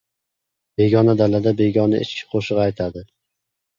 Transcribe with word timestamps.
•Begona 0.81 1.13
dalada 1.21 1.53
begona 1.61 2.01
echki 2.07 2.25
qo‘shiq 2.33 2.63
aytadi. 2.67 3.09